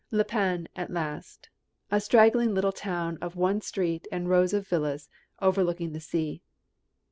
[0.09, 1.47] La Panne at last,
[1.91, 5.07] a straggling little town of one street and rows of villas
[5.39, 6.41] overlooking the sea.